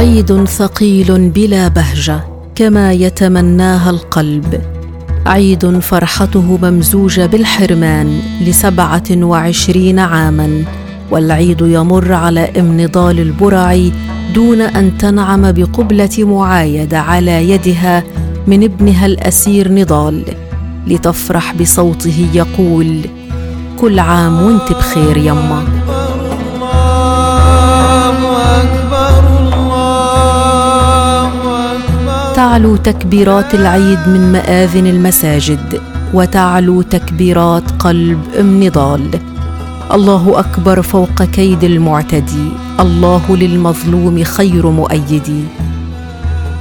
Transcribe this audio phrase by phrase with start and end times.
[0.00, 2.20] عيد ثقيل بلا بهجة
[2.54, 4.60] كما يتمناها القلب.
[5.26, 10.64] عيد فرحته ممزوجه بالحرمان لسبعة وعشرين عاما
[11.10, 13.92] والعيد يمر على ام نضال البرعي
[14.34, 18.04] دون أن تنعم بقبلة معايدة على يدها
[18.46, 20.24] من ابنها الأسير نضال
[20.86, 23.00] لتفرح بصوته يقول
[23.80, 25.79] كل عام وانت بخير يما.
[32.50, 35.80] تعلو تكبيرات العيد من مآذن المساجد
[36.14, 39.10] وتعلو تكبيرات قلب ام نضال
[39.92, 42.48] الله أكبر فوق كيد المعتدي
[42.80, 45.44] الله للمظلوم خير مؤيدي.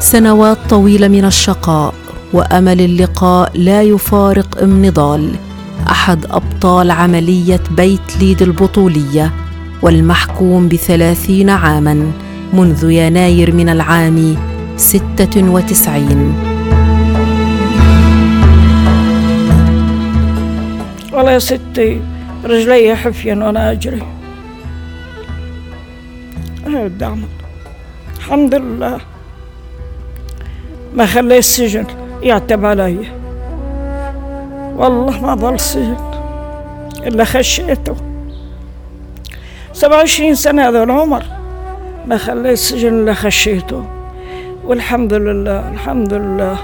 [0.00, 1.94] سنوات طويلة من الشقاء
[2.32, 5.30] وأمل اللقاء لا يفارق ام نضال
[5.90, 9.32] أحد أبطال عملية بيت ليد البطولية
[9.82, 12.12] والمحكوم بثلاثين عاما
[12.52, 14.36] منذ يناير من العام
[14.76, 16.34] ستة وتسعين.
[21.12, 22.00] والله يا ستي
[22.44, 24.02] رجلي حفيا وأنا أجري.
[26.66, 27.22] إيه الدعم
[28.16, 29.00] الحمد لله.
[30.94, 31.86] ما خلي السجن
[32.22, 32.98] يعتب علي.
[34.76, 35.96] والله ما ظل سجن
[37.06, 37.96] إلا خشيته.
[39.72, 41.22] سبعة وعشرين سنة هذا العمر.
[42.06, 43.93] ما خليت السجن إلا خشيته.
[44.64, 46.56] والحمد لله الحمد لله.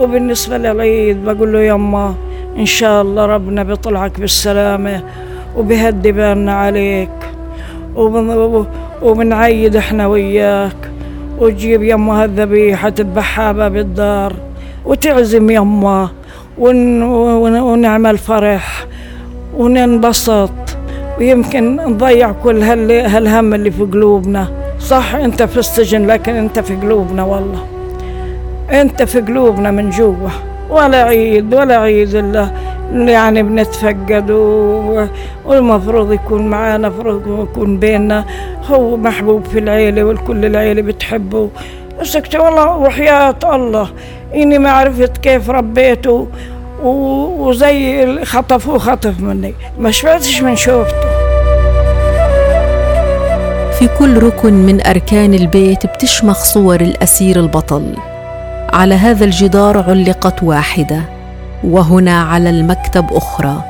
[0.00, 2.14] وبالنسبة للعيد بقول له يما
[2.56, 5.00] إن شاء الله ربنا بيطلعك بالسلامة
[5.56, 7.18] وبيهدي بالنا عليك.
[9.02, 10.80] وبنعيد إحنا وياك.
[11.38, 14.32] وتجيب يما هالذبيحة تذبحها باب الدار.
[14.88, 16.08] وتعزم يما
[16.58, 17.02] ون
[17.68, 18.86] ونعمل فرح
[19.56, 20.56] وننبسط.
[21.18, 24.61] ويمكن نضيع كل هالهم اللي في قلوبنا.
[24.86, 27.66] صح انت في السجن لكن انت في قلوبنا والله.
[28.70, 30.28] انت في قلوبنا من جوا.
[30.70, 32.50] ولا عيد ولا عيد إلا
[32.92, 34.30] يعني بنتفقد
[35.46, 38.24] والمفروض يكون معانا المفروض يكون بيننا.
[38.70, 41.50] هو محبوب في العيلة والكل العيلة بتحبه.
[42.02, 43.88] سكت والله وحياة الله.
[44.34, 46.28] إني ما عرفت كيف ربيته
[46.84, 49.54] وزي خطفوه خطف مني.
[49.78, 51.31] ما شبعتش من شوفته.
[53.82, 57.94] في كل ركن من أركان البيت بتشمخ صور الأسير البطل.
[58.72, 61.00] على هذا الجدار علقت واحدة
[61.64, 63.64] وهنا على المكتب أخرى.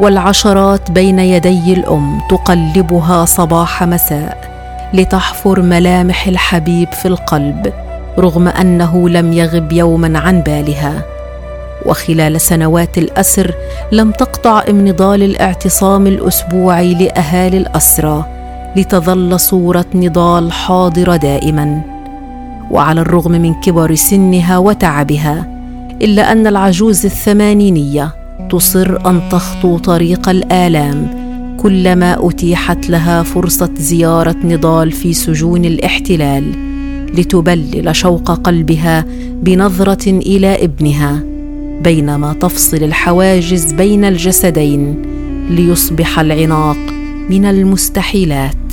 [0.00, 4.38] والعشرات بين يدي الأم تقلبها صباح مساء
[4.94, 7.72] لتحفر ملامح الحبيب في القلب
[8.18, 11.02] رغم أنه لم يغب يوما عن بالها.
[11.84, 13.54] وخلال سنوات الأسر
[13.92, 18.35] لم تقطع ام نضال الاعتصام الأسبوعي لأهالي الأسرى
[18.76, 21.82] لتظل صورة نضال حاضرة دائما.
[22.70, 25.46] وعلى الرغم من كبر سنها وتعبها
[26.02, 28.14] إلا أن العجوز الثمانينية
[28.50, 31.08] تصر أن تخطو طريق الآلام
[31.60, 36.52] كلما أتيحت لها فرصة زيارة نضال في سجون الاحتلال
[37.14, 39.04] لتبلل شوق قلبها
[39.42, 41.22] بنظرة إلى ابنها
[41.84, 45.02] بينما تفصل الحواجز بين الجسدين
[45.50, 46.78] ليصبح العناق
[47.30, 48.65] من المستحيلات.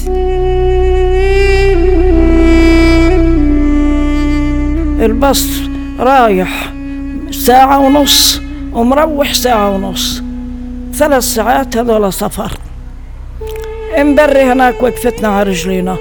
[5.06, 5.48] الباص
[6.00, 6.74] رايح
[7.32, 8.42] ساعة ونص
[8.74, 10.24] ومروح ساعة ونص.
[10.94, 12.52] ثلاث ساعات هذول سفر.
[14.02, 15.98] امبري هناك وقفتنا على رجلينا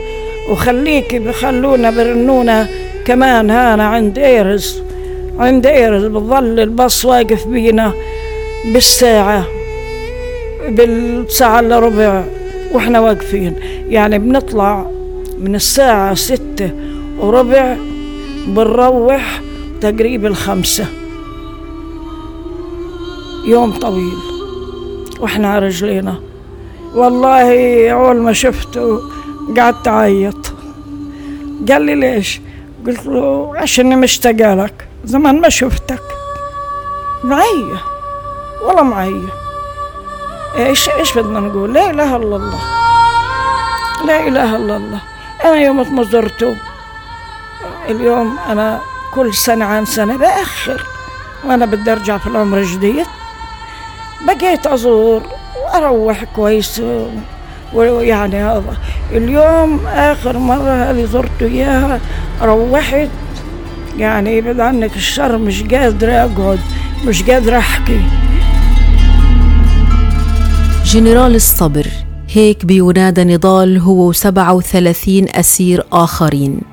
[0.51, 2.69] وخليكي بخلونا برنونا
[3.05, 4.83] كمان هانا عند إيرز.
[5.39, 7.93] عند إيرز بظل الباص واقف بينا
[8.73, 9.45] بالساعة
[10.69, 12.25] بالساعة إلا ربع
[12.73, 13.55] وإحنا واقفين.
[13.89, 14.87] يعني بنطلع
[15.39, 16.71] من الساعة ستة
[17.19, 17.77] وربع
[18.47, 19.41] بنروح
[19.81, 20.87] تقريبا الخمسة.
[23.45, 24.19] يوم طويل.
[25.21, 26.21] وإحنا على رجلينا.
[26.95, 29.01] والله أول ما شفته
[29.57, 30.53] قعدت أعيط.
[31.69, 32.41] قال لي ليش؟
[32.87, 34.89] قلت له عشان مشتاقة لك.
[35.05, 36.03] زمان ما شفتك.
[37.25, 37.67] معي.
[38.67, 39.23] والله معي.
[40.57, 42.61] إيش إيش بدنا نقول؟ لا إله إلا الله.
[44.07, 45.01] لا إله إلا الله.
[45.45, 46.57] أنا يوم ما زرته
[47.91, 48.81] اليوم أنا
[49.15, 50.87] كل سنة عن سنة بأخر
[51.45, 53.07] وأنا بدي أرجع في العمر جديد.
[54.27, 55.23] بقيت أزور
[55.65, 56.83] وأروح كويس
[57.75, 58.77] ويعني هذا
[59.11, 62.01] اليوم آخر مرة هذه زرت إياها
[62.43, 63.09] روحت.
[63.99, 66.61] يعني يبعد عنك الشر مش قادرة أقعد
[67.05, 68.01] مش قادرة أحكي.
[70.85, 71.87] جنرال الصبر
[72.31, 76.72] هيك بينادى نضال هو وسبعة وثلاثين أسير آخرين.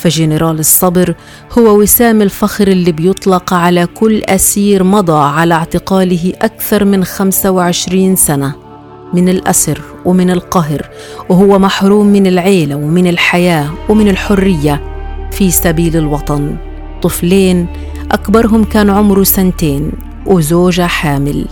[0.00, 1.14] فجنرال الصبر
[1.58, 8.54] هو وسام الفخر اللي بيطلق على كل أسير مضى على اعتقاله أكثر من 25 سنة.
[9.14, 10.90] من الأسر ومن القهر
[11.28, 14.82] وهو محروم من العيلة ومن الحياة ومن الحرية.
[15.32, 16.56] في سبيل الوطن
[17.02, 17.66] طفلين
[18.10, 19.92] أكبرهم كان عمره سنتين
[20.26, 21.46] وزوجة حامل.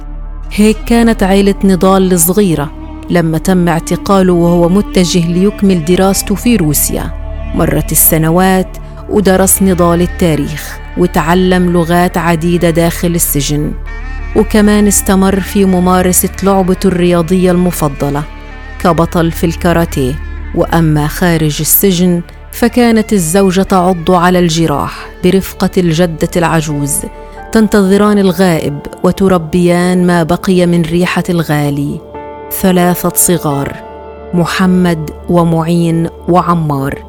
[0.52, 2.70] هيك كانت عيلة نضال الصغيرة
[3.10, 7.17] لما تم اعتقاله وهو متجه ليكمل دراسته في روسيا.
[7.54, 8.68] مرت السنوات
[9.10, 13.72] ودرس نضال التاريخ وتعلم لغات عديدة داخل السجن
[14.36, 18.22] وكمان استمر في ممارسة لعبته الرياضية المفضلة
[18.80, 20.14] كبطل في الكاراتيه.
[20.54, 22.22] وأما خارج السجن
[22.52, 26.96] فكانت الزوجة تعض على الجراح برفقة الجدة العجوز
[27.52, 32.00] تنتظران الغائب وتربيان ما بقي من ريحة الغالي.
[32.60, 33.76] ثلاثة صغار
[34.34, 37.07] محمد ومعين وعمار.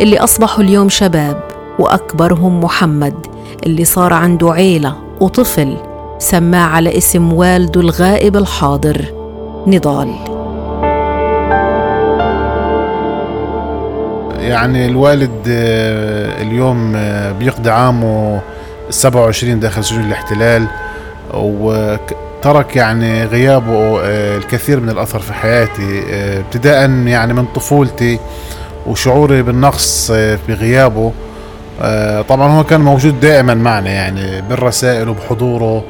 [0.00, 1.42] اللي أصبحوا اليوم شباب
[1.78, 3.14] وأكبرهم محمد
[3.66, 5.76] اللي صار عنده عيلة وطفل
[6.18, 9.04] سماه على اسم والده الغائب الحاضر
[9.66, 10.14] نضال.
[14.40, 18.40] يعني الوالد آه، اليوم آه، بيقضي عامه
[18.90, 20.66] 27 داخل سجون الاحتلال
[21.34, 26.02] وترك يعني غيابه آه، الكثير من الأثر في حياتي
[26.38, 28.18] ابتداء يعني من طفولتي
[28.86, 30.10] وشعوري بالنقص
[30.48, 31.12] بغيابه.
[32.28, 35.84] طبعا هو كان موجود دائما معنا يعني بالرسائل وبحضوره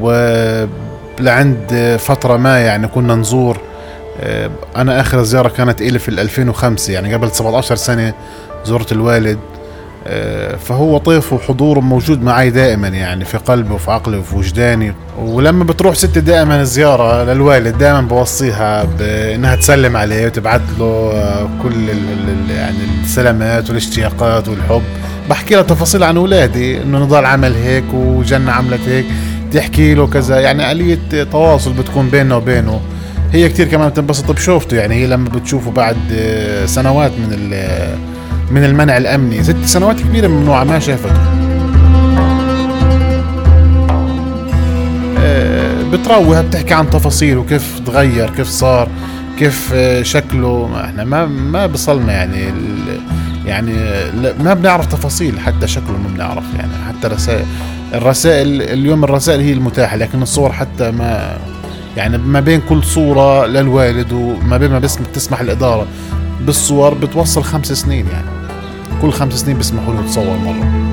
[0.00, 3.58] ولعند فترة ما يعني كنا نزور.
[4.20, 8.14] آه، أنا آخر زيارة كانت إلي في 2005 يعني قبل 17 سنة
[8.64, 9.38] زرت الوالد.
[9.38, 9.57] آه،
[10.58, 14.94] فهو طيف وحضوره موجود معي دائما يعني في قلبي وفي عقلي وفي وجداني.
[15.18, 21.88] ولما بتروح ستي دائما زيارة للوالد دائما بوصيها بإنها تسلم عليه وتبعت له آه، كل
[22.50, 24.82] يعني السلامات والاشتياقات والحب.
[25.30, 29.06] بحكي لها تفاصيل عن اولادي إنه نضال عمل هيك وجنة عملت هيك.
[29.52, 30.98] تحكي له كذا يعني آلية
[31.32, 32.80] تواصل بتكون بيننا وبينه.
[33.32, 37.32] هي كتير كمان بتنبسط بشوفته يعني هي لما بتشوفه بعد آه، سنوات من
[38.50, 39.42] من المنع الأمني.
[39.44, 41.12] ست سنوات كبيرة ممنوعه ما شافته.
[45.18, 48.88] آه، بتروها بتحكي عن تفاصيله كيف تغير كيف صار
[49.38, 50.70] كيف آه، شكله.
[50.84, 52.44] إحنا ما ما بصلنا يعني
[53.46, 53.72] يعني
[54.40, 56.72] ما بنعرف تفاصيل حتى شكله ما بنعرف يعني.
[56.88, 57.44] حتى رسائل
[57.94, 61.38] الرسائل اليوم الرسائل هي المتاحة لكن الصور حتى ما
[61.96, 65.86] يعني ما بين كل صورة للوالد وما بين ما بس تسمح الإدارة.
[66.40, 68.37] بالصور بتوصل خمس سنين يعني.
[69.02, 70.88] كل خمس سنين بيسمحوا له يتصور مرة.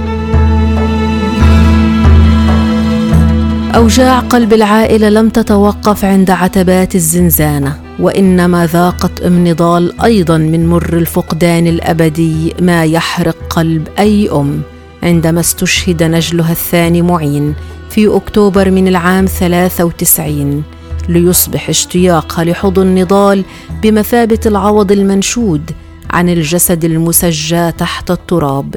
[3.75, 10.93] أوجاع قلب العائلة لم تتوقف عند عتبات الزنزانة وإنما ذاقت ام نضال أيضا من مر
[10.97, 14.61] الفقدان الأبدي ما يحرق قلب أي أم.
[15.03, 17.53] عندما استشهد نجلها الثاني معين
[17.89, 20.63] في أكتوبر من العام 93
[21.09, 23.43] ليصبح اشتياقها لحضن نضال
[23.83, 25.71] بمثابة العوض المنشود
[26.15, 28.75] عن الجسد المسجى تحت التراب.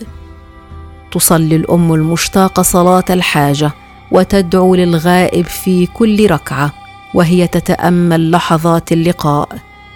[1.13, 3.71] تصلي الأم المشتاقة صلاة الحاجة
[4.13, 6.73] وتدعو للغائب في كل ركعة
[7.15, 9.49] وهي تتأمل لحظات اللقاء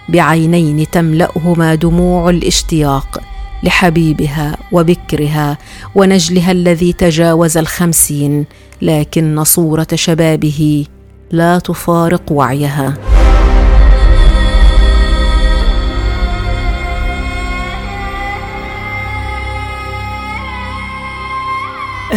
[0.09, 3.21] بعينين تملأهما دموع الاشتياق
[3.63, 5.57] لحبيبها وبكرها
[5.95, 8.45] ونجلها الذي تجاوز الخمسين
[8.81, 10.85] لكن صورة شبابه
[11.31, 13.12] لا تفارق وعيها.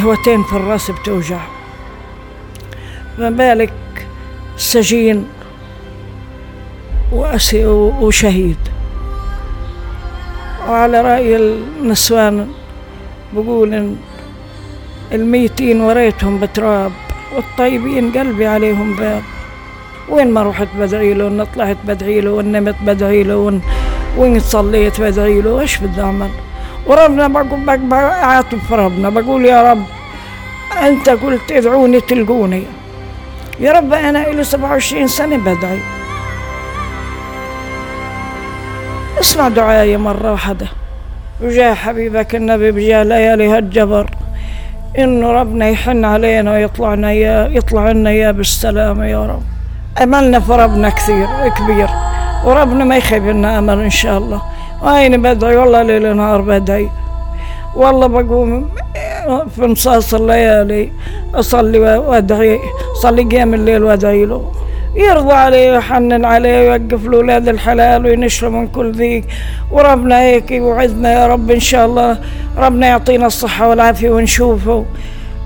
[0.06, 1.40] هوتين في الرأس بتوجع.
[3.18, 3.72] ما بالك
[4.56, 5.26] سجين
[8.00, 8.56] وشهيد.
[10.68, 12.48] وعلى رأي النسوان
[13.32, 13.96] بقول إن
[15.12, 16.92] الميتين وريتهم بتراب
[17.36, 19.22] والطيبين قلبي عليهم باب.
[20.08, 23.60] وين ما رحت بدعي له وين طلعت بدعي له وين نمت بدعي له وين
[24.18, 26.30] وين صليت بدعي له إيش بدي اعمل
[26.86, 27.28] وربنا
[28.68, 29.82] في ربنا بقول يا رب
[30.83, 32.62] أنت قلت ادعوني تلقوني.
[33.61, 35.80] يا رب أنا إلي 27 سنة بدعي.
[39.21, 40.66] اسمع دعائي مرة واحدة.
[41.42, 44.11] وجاء حبيبك النبي بجاء ليالي هالجبر.
[44.99, 49.42] إنه ربنا يحن علينا ويطلعنا يا يطلع لنا يا بالسلامة يا رب.
[50.02, 51.26] أملنا في ربنا كثير
[51.59, 51.88] كبير
[52.45, 54.42] وربنا ما يخيب لنا أمل إن شاء الله.
[54.83, 56.90] وين بدعي؟ والله ليل نهار بدعي.
[57.75, 58.71] والله بقوم
[59.56, 60.92] في مصاص الليالي
[61.35, 62.59] أصلي وأدعي
[62.97, 64.52] أصلي قيام الليل وأدعي له.
[64.97, 69.25] يرضى عليه ويحنن عليه ويوقف له أولاد الحلال وينشره من كل ذيك.
[69.71, 72.18] وربنا هيك يوعدنا يا رب إن شاء الله.
[72.56, 74.85] ربنا يعطينا الصحة والعافية ونشوفه.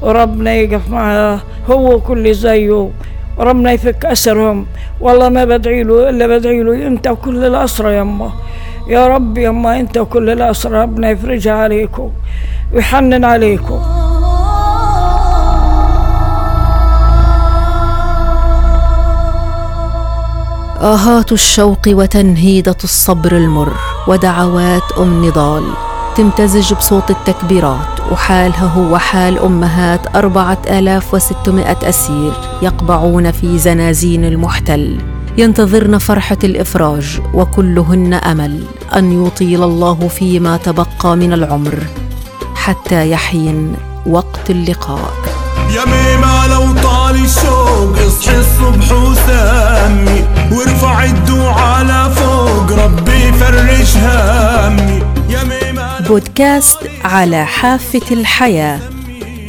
[0.03, 2.91] وربنا يقف معه هو وكل زيه.
[3.39, 4.67] وربنا يفك أسرهم.
[5.01, 6.87] والله ما بدعي له إلا بدعي له.
[6.87, 8.31] أنت وكل الاسرى يما
[8.87, 12.11] يا رب يما أنت وكل الأسرى ربنا يفرجها عليكم
[12.73, 13.81] ويحنن عليكم.
[20.81, 23.73] آهات الشوق وتنهيدة الصبر المر
[24.07, 25.65] ودعوات أم نضال.
[26.17, 32.33] تمتزج بصوت التكبيرات وحالها هو حال أمهات أربعة آلاف وستمائة أسير
[32.63, 34.99] يقبعون في زنازين المحتل.
[35.39, 38.65] ينتظرن فرحة الإفراج وكلهن أمل
[38.97, 41.79] أن يطيل الله فيما تبقى من العمر
[42.55, 45.13] حتى يحين وقت اللقاء.
[45.75, 55.03] يا ميمة لو طال الشوق اصحي الصبح وسمي وارفع الدعاء لفوق ربي فرج همي.
[55.29, 58.81] يا ميمة بودكاست على حافة الحياة.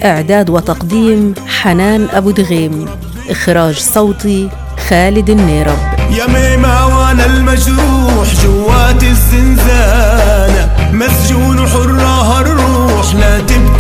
[0.03, 2.85] إعداد وتقديم حنان أبو دغيم.
[3.29, 4.49] إخراج صوتي
[4.91, 5.77] خالد النيرب.
[6.11, 10.69] يا ميمة وأنا المجروح جوات الزنزانة.
[10.91, 13.70] مسجون حرها الروح لا تبكي